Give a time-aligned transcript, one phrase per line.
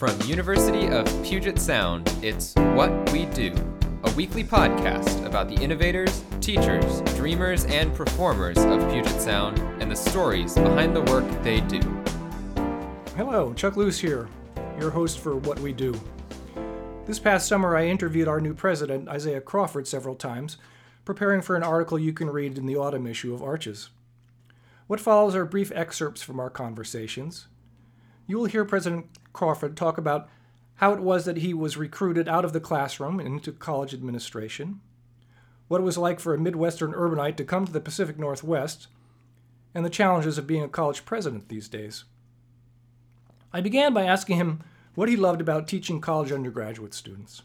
[0.00, 3.52] From University of Puget Sound, it's What We Do,
[4.04, 9.94] a weekly podcast about the innovators, teachers, dreamers, and performers of Puget Sound and the
[9.94, 11.80] stories behind the work they do.
[13.14, 14.26] Hello, Chuck Luce here,
[14.78, 15.92] your host for What We Do.
[17.04, 20.56] This past summer, I interviewed our new president, Isiaah Crawford, several times,
[21.04, 23.90] preparing for an article you can read in the autumn issue of Arches.
[24.86, 27.48] What follows are brief excerpts from our conversations.
[28.30, 30.28] You will hear President Crawford talk about
[30.76, 34.80] how it was that he was recruited out of the classroom and into college administration,
[35.66, 38.86] what it was like for a Midwestern urbanite to come to the Pacific Northwest,
[39.74, 42.04] and the challenges of being a college president these days.
[43.52, 44.62] I began by asking him
[44.94, 47.42] what he loved about teaching college undergraduate students.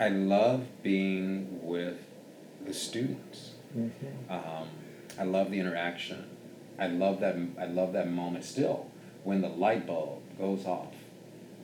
[0.00, 1.98] I love being with
[2.66, 3.52] the students.
[3.76, 4.32] Mm-hmm.
[4.32, 4.68] Um,
[5.16, 6.24] I love the interaction.
[6.76, 7.36] I love that.
[7.56, 8.90] I love that moment still
[9.28, 10.94] when the light bulb goes off,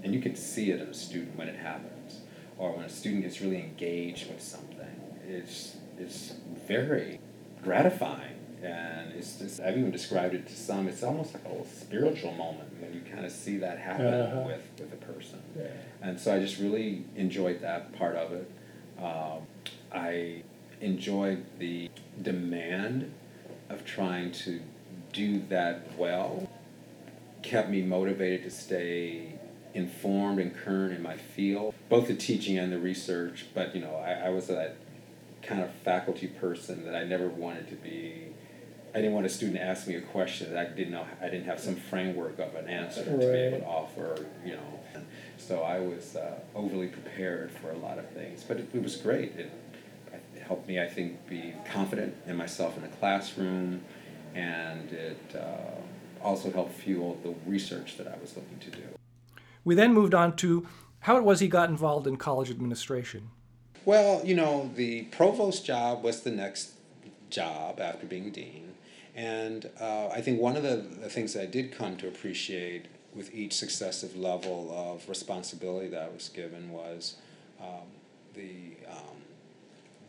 [0.03, 2.21] and you can see it in a student when it happens,
[2.59, 5.01] or when a student gets really engaged with something.
[5.27, 6.35] It's it's
[6.69, 7.21] very
[7.63, 10.89] gratifying and it's just I've even described it to some.
[10.89, 14.43] It's almost like a little spiritual moment when you kind of see that happen uh-huh.
[14.47, 15.41] with with a person.
[15.57, 15.69] Yeah.
[16.03, 18.51] And so I just really enjoyed that part of it.
[18.99, 19.47] Um,
[19.91, 20.43] I
[20.83, 23.11] enjoyed the demand
[23.71, 24.61] of trying to
[25.15, 26.49] do that well.
[27.45, 29.35] Kept me motivated to stay
[29.75, 33.47] informed and current in my field, both the teaching and the research.
[33.55, 34.77] But you know, I, I was that
[35.43, 38.29] kind of faculty person that I never wanted to be
[38.95, 41.05] I didn't want a student to ask me a question that I didn't know.
[41.21, 43.11] I didn't have some framework of an answer right.
[43.11, 44.27] to be able to offer.
[44.45, 45.03] You know,
[45.37, 48.45] so I was uh, overly prepared for a lot of things.
[48.45, 49.35] But it, it was great.
[49.37, 49.51] It,
[50.13, 53.81] it, helped me, I think, be confident in myself in the classroom,
[54.35, 55.81] and it uh,
[56.25, 58.83] also helped fuel the research that I was looking to do.
[59.65, 60.67] We then moved on to
[61.01, 63.31] how it was he got involved in college administration.
[63.85, 66.73] Well, you know, the provost job was the next
[67.31, 68.75] job after being dean
[69.15, 72.87] and uh, I think one of the, the things that I did come to appreciate
[73.15, 77.15] with each successive level of responsibility that I was given was
[77.61, 77.87] um,
[78.35, 79.17] the, um,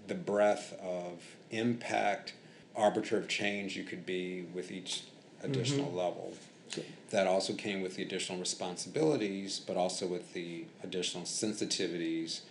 [0.07, 1.21] the breadth of
[1.51, 2.33] impact,
[2.75, 5.03] arbiter of change you could be with each
[5.45, 5.97] additional mm-hmm.
[5.97, 6.33] level.
[7.11, 12.41] That also came with the additional responsibilities, but also with the additional sensitivities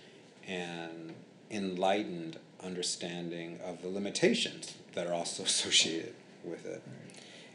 [0.47, 1.13] and
[1.51, 6.83] enlightened understanding of the limitations that are also associated with it.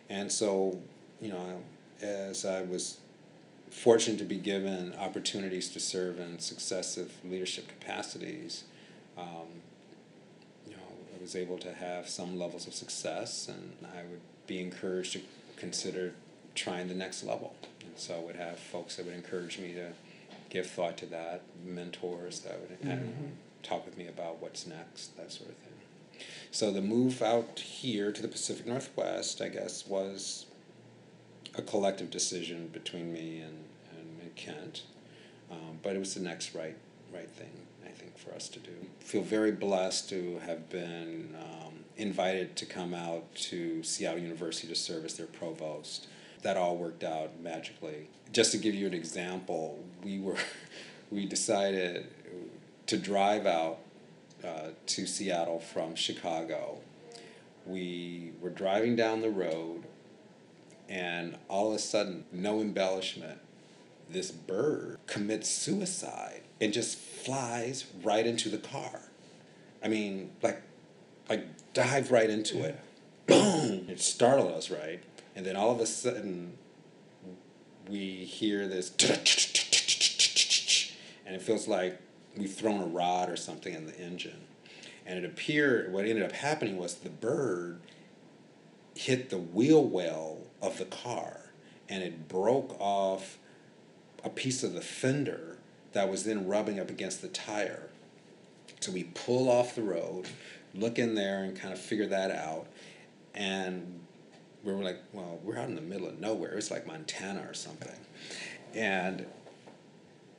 [0.09, 0.79] And so,
[1.21, 1.61] you know,
[2.01, 2.97] as I was
[3.69, 8.63] fortunate to be given opportunities to serve in successive leadership capacities,
[9.17, 9.61] um,
[10.65, 10.83] you know,
[11.15, 15.21] I was able to have some levels of success, and I would be encouraged to
[15.55, 16.13] consider
[16.55, 17.55] trying the next level.
[17.85, 19.91] And so I would have folks that would encourage me to
[20.49, 23.27] give thought to that, mentors that would mm-hmm.
[23.61, 26.25] talk with me about what's next, that sort of thing.
[26.51, 30.47] So the move out here to the Pacific Northwest, I guess, was
[31.55, 33.65] a collective decision between me and,
[33.97, 34.83] and, and Kent.
[35.51, 36.75] Um, but it was the next right
[37.13, 37.51] right thing,
[37.85, 38.71] I think, for us to do.
[38.99, 44.75] Feel very blessed to have been um, invited to come out to Seattle University to
[44.75, 46.07] serve as their provost.
[46.41, 48.09] That all worked out magically.
[48.31, 50.37] Just to give you an example, we were
[51.11, 52.07] we decided
[52.87, 53.79] to drive out
[54.43, 56.79] uh, to Seattle from Chicago.
[57.65, 59.83] We were driving down the road,
[60.87, 63.39] and all of a sudden, no embellishment,
[64.09, 69.01] this bird commits suicide and just flies right into the car.
[69.83, 70.61] I mean, like,
[71.29, 72.63] like dive right into yeah.
[72.65, 72.79] it.
[73.27, 73.85] Boom!
[73.89, 75.01] It startled us, right?
[75.35, 76.57] And then all of a sudden,
[77.87, 78.89] we hear this,
[81.25, 81.99] and it feels like
[82.35, 84.41] we've thrown a rod or something in the engine.
[85.05, 87.81] And it appeared, what ended up happening was the bird
[88.95, 91.51] hit the wheel well of the car
[91.87, 93.37] and it broke off
[94.23, 95.57] a piece of the fender
[95.93, 97.89] that was then rubbing up against the tire.
[98.79, 100.27] So we pull off the road,
[100.73, 102.67] look in there and kind of figure that out.
[103.33, 103.99] And
[104.63, 106.53] we were like, well, we're out in the middle of nowhere.
[106.53, 107.95] It's like Montana or something.
[108.73, 109.25] And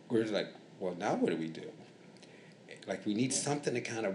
[0.08, 0.48] we are like,
[0.78, 1.70] well, now what do we do?
[2.86, 4.14] Like we need something to kind of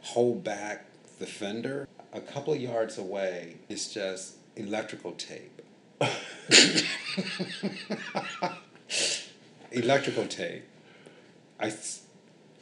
[0.00, 0.86] hold back
[1.18, 1.88] the fender.
[2.12, 5.62] A couple of yards away is just electrical tape.
[9.72, 10.64] electrical tape.
[11.60, 11.72] I,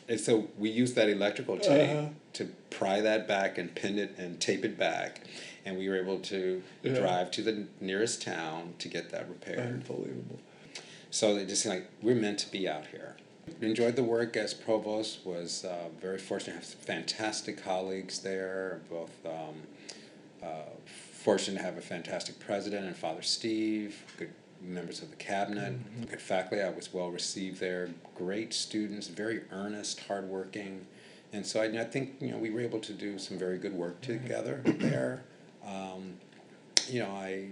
[0.09, 2.09] and so we use that electrical tape uh-huh.
[2.35, 5.23] to pry that back and pin it and tape it back.
[5.65, 6.95] And we were able to yeah.
[6.95, 9.59] drive to the nearest town to get that repaired.
[9.59, 10.39] Unbelievable.
[11.11, 13.17] so they just seemed like we're meant to be out here.
[13.61, 15.25] Enjoyed the work as provost.
[15.25, 18.81] Was uh, very fortunate to have fantastic colleagues there.
[18.91, 19.63] Both um,
[20.43, 24.03] uh, fortunate to have a fantastic president and Father Steve.
[24.17, 26.17] Good members of the cabinet, mm-hmm.
[26.17, 26.63] faculty.
[26.63, 27.91] I was well received there.
[28.15, 30.87] Great students, very earnest, hardworking,
[31.33, 33.75] and so I, I think you know we were able to do some very good
[33.75, 35.25] work together there.
[35.67, 36.15] Um,
[36.89, 37.49] you know, I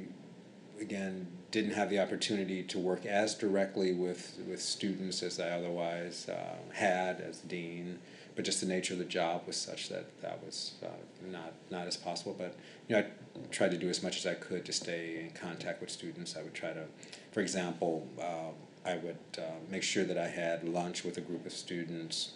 [0.80, 6.28] again didn't have the opportunity to work as directly with with students as I otherwise
[6.28, 7.98] uh, had as dean
[8.34, 10.88] but just the nature of the job was such that that was uh,
[11.30, 12.34] not not as possible.
[12.36, 12.54] But
[12.88, 13.06] you know, I
[13.50, 16.36] tried to do as much as I could to stay in contact with students.
[16.36, 16.84] I would try to,
[17.32, 21.46] for example, uh, I would uh, make sure that I had lunch with a group
[21.46, 22.32] of students,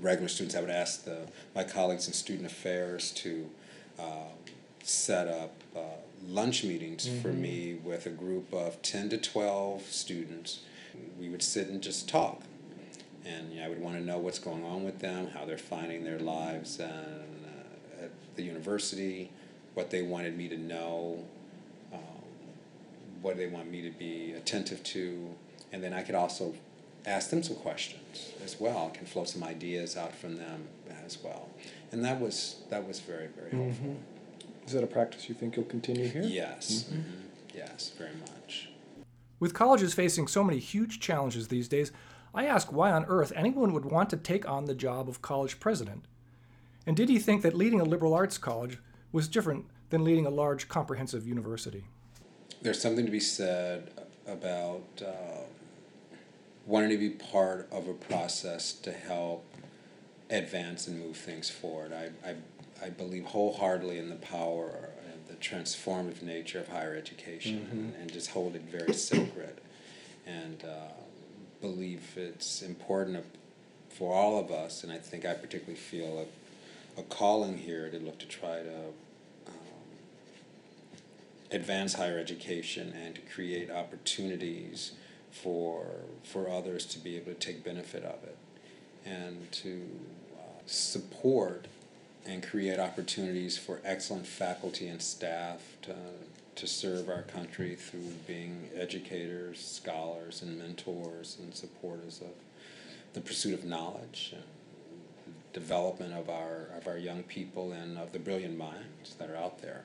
[0.00, 0.56] regular students.
[0.56, 3.50] I would ask the my colleagues in student affairs to
[3.98, 4.32] uh,
[4.82, 5.80] set up uh,
[6.26, 7.20] lunch meetings mm-hmm.
[7.20, 10.60] for me with a group of ten to twelve students.
[11.18, 12.42] We would sit and just talk
[13.24, 15.58] and you know, I would want to know what's going on with them, how they're
[15.58, 19.30] finding their lives and, uh, at the university,
[19.74, 21.24] what they wanted me to know,
[21.92, 22.00] um,
[23.20, 25.34] what they want me to be attentive to,
[25.72, 26.54] and then I could also
[27.06, 28.90] ask them some questions as well.
[28.92, 30.68] I can flow some ideas out from them
[31.04, 31.48] as well,
[31.90, 33.64] and that was that was very very mm-hmm.
[33.64, 33.96] helpful.
[34.66, 36.22] Is that a practice you think you'll continue here?
[36.22, 37.00] Yes, mm-hmm.
[37.00, 37.58] Mm-hmm.
[37.58, 38.68] yes, very much.
[39.40, 41.90] With colleges facing so many huge challenges these days,
[42.34, 45.60] I asked why on earth anyone would want to take on the job of college
[45.60, 46.04] president.
[46.86, 48.78] And did he think that leading a liberal arts college
[49.12, 51.84] was different than leading a large comprehensive university?
[52.62, 53.90] There's something to be said
[54.26, 55.42] about uh,
[56.66, 59.44] wanting to be part of a process to help
[60.30, 61.92] advance and move things forward.
[61.92, 62.36] I, I,
[62.82, 67.78] I believe wholeheartedly in the power and the transformative nature of higher education mm-hmm.
[67.78, 69.60] and, and, just hold it very sacred.
[70.26, 70.92] And uh,
[71.62, 73.24] believe it's important
[73.88, 76.26] for all of us, and I think I particularly feel
[76.96, 78.78] a, a calling here to look to try to
[79.46, 79.54] um,
[81.50, 84.92] advance higher education and to create opportunities
[85.30, 85.86] for
[86.24, 88.36] for others to be able to take benefit of it,
[89.06, 89.88] and to
[90.34, 91.66] uh, support
[92.26, 95.94] and create opportunities for excellent faculty and staff to
[96.54, 102.32] to serve our country through being educators, scholars, and mentors and supporters of
[103.14, 108.18] the pursuit of knowledge and development of our of our young people and of the
[108.18, 109.84] brilliant minds that are out there.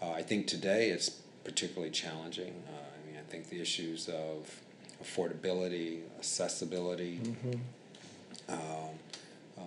[0.00, 1.10] Uh, I think today it's
[1.44, 2.62] particularly challenging.
[2.68, 4.60] Uh, I mean, I think the issues of
[5.02, 8.52] affordability, accessibility, mm-hmm.
[8.52, 8.58] um,
[9.56, 9.62] uh,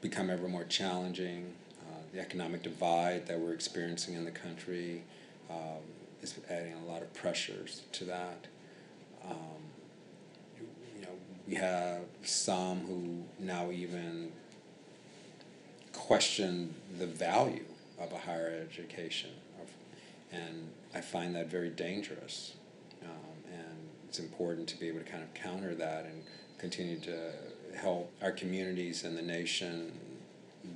[0.00, 1.52] become ever more challenging.
[1.80, 5.02] Uh, the economic divide that we're experiencing in the country
[5.50, 5.82] um,
[6.22, 8.46] is adding a lot of pressures to that.
[9.28, 9.36] Um,
[10.58, 11.08] you, know,
[11.46, 14.32] we have some who now even
[15.92, 17.64] question the value
[17.98, 19.68] of a higher education, of,
[20.32, 22.54] and I find that very dangerous.
[23.02, 26.22] Um, and it's important to be able to kind of counter that and
[26.58, 27.32] continue to
[27.76, 29.92] help our communities and the nation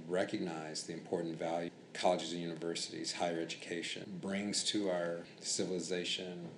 [0.08, 6.48] recognize the important value colleges and universities, higher education brings to our civilization,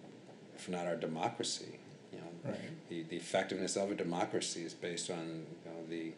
[0.56, 1.79] if not our democracy.
[2.12, 2.88] You know, right.
[2.88, 6.12] the, the effectiveness of a democracy is based on you know, the,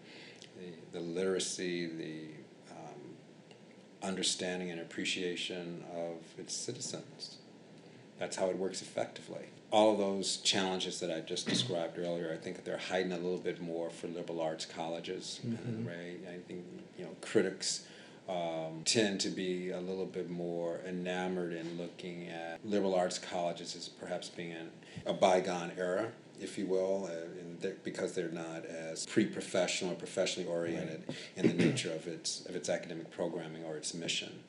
[0.58, 3.16] the, the literacy, the um,
[4.02, 7.38] understanding and appreciation of its citizens.
[8.18, 9.46] That's how it works effectively.
[9.70, 13.38] All of those challenges that I just described earlier, I think they're hiding a little
[13.38, 15.40] bit more for liberal arts colleges.
[15.44, 15.86] Mm-hmm.
[15.86, 16.20] Right?
[16.28, 16.64] I think
[16.96, 17.84] you know critics
[18.28, 23.76] um, tend to be a little bit more enamored in looking at liberal arts colleges
[23.76, 24.54] as perhaps being
[25.04, 26.08] a bygone era,
[26.40, 27.26] if you will, uh,
[27.60, 31.16] they're, because they're not as pre-professional or professionally oriented right.
[31.36, 34.40] in the nature of its of its academic programming or its mission,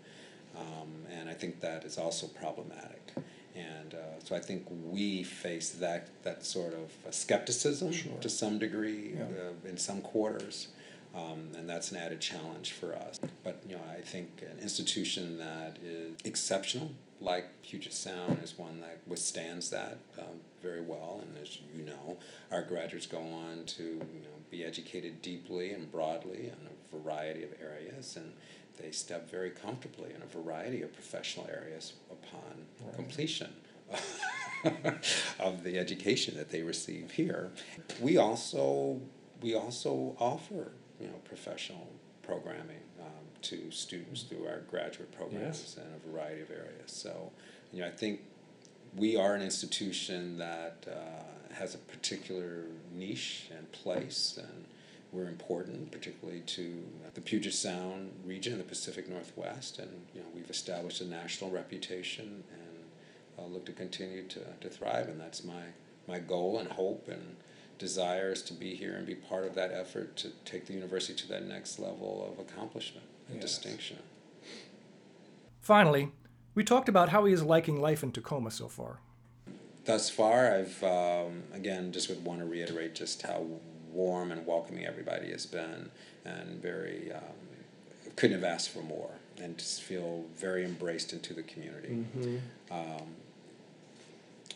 [0.58, 3.13] um, and I think that is also problematic.
[3.55, 8.17] And uh, so I think we face that that sort of skepticism sure.
[8.20, 9.24] to some degree yeah.
[9.24, 10.70] uh, in some quarters.
[11.16, 13.20] Um, and that's an added challenge for us.
[13.44, 16.92] But you know, I think an institution that is exceptional,
[17.22, 21.22] like Puget Sound, is one that withstands that um, very well.
[21.22, 22.18] And as you know,
[22.52, 27.44] our graduates go on to you know, be educated deeply and broadly in a variety
[27.44, 28.34] of areas, and
[28.82, 32.96] they step very comfortably in a variety of professional areas upon right.
[32.96, 33.54] completion.
[35.40, 37.52] of the education that they receive here.
[38.02, 39.00] We also
[39.40, 41.88] we also offer you know, professional
[42.24, 45.78] programming um, to students through our graduate programs yes.
[45.78, 46.88] in a variety of areas.
[46.88, 47.32] So,
[47.72, 48.22] you know, I think
[48.96, 54.66] we are an institution that uh, has a particular niche and place, and
[55.12, 56.84] we're important, particularly to
[57.14, 61.52] the Puget Sound region, and the Pacific Northwest, and you know we've established a national
[61.52, 65.64] reputation and uh, look to continue to, to thrive, and that's my
[66.08, 67.36] my goal and hope and
[67.77, 71.13] desire is to be here and be part of that effort to take the university
[71.13, 73.44] to that next level of accomplishment and Yes.
[73.58, 73.98] distinction.
[75.62, 76.12] Finally,
[76.53, 79.00] we talked about how he is liking life in Tacoma so far.
[79.86, 83.46] Thus far, I've um, again just would want to reiterate just how
[83.91, 85.89] warm and welcoming everybody has been,
[86.24, 87.22] and very um,
[88.15, 92.05] couldn't have asked for more, and just feel very embraced into the community.
[92.72, 93.15] Um,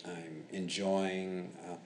[0.04, 1.78] I'm enjoying um,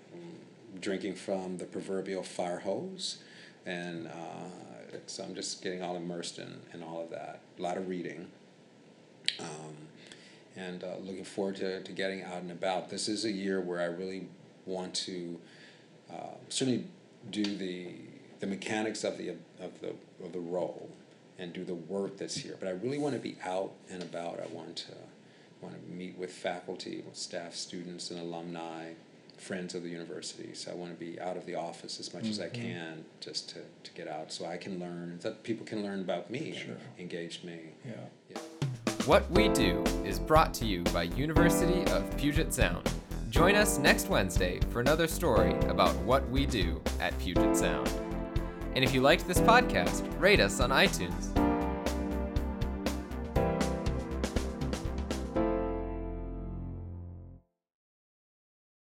[0.81, 3.19] drinking from the proverbial fire hose,
[3.67, 7.41] and uh, so I'm just getting all immersed in, in all of that.
[7.59, 8.27] A lot of reading.
[9.41, 9.75] Um,
[10.57, 12.91] and uh, looking forward to, to getting out and about.
[12.91, 14.29] This is a year where I really
[14.67, 15.41] want to
[16.11, 16.85] uh, certainly
[17.31, 17.89] do the
[18.41, 20.91] the mechanics of the of the of the role
[21.39, 22.57] and do the work that's here.
[22.59, 24.41] But I really want to be out and about.
[24.41, 24.95] I want to
[25.61, 28.91] want to meet with faculty, with staff, students, and alumni,
[29.45, 30.55] friends of the university.
[30.55, 32.63] So I want to be out of the office as much as I mm-hmm.
[32.63, 36.31] can, just to, to get out, so I can learn, that people can learn about
[36.31, 36.73] me Sure.
[36.73, 37.59] and engage me.
[37.85, 37.93] Yeah.
[38.31, 38.39] Yeah.
[39.05, 42.91] What We Do is brought to you by University of Puget Sound.
[43.29, 47.91] Join us next Wednesday for another story about what we do at Puget Sound.
[48.75, 51.54] And if you liked this podcast, rate us on iTunes.